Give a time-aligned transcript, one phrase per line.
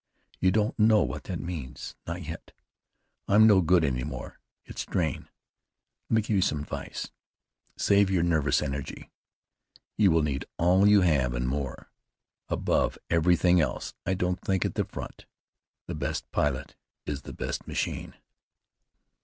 [0.39, 2.53] You don't know what that means, not yet.
[3.27, 4.39] I'm no good any more.
[4.65, 5.29] It's strain.
[6.09, 7.11] Let me give you some advice.
[7.77, 9.11] Save your nervous energy.
[9.97, 11.91] You will need all you have and more.
[12.49, 15.27] Above everything else, don't think at the front.
[15.85, 16.75] The best pilot
[17.05, 18.15] is the best machine."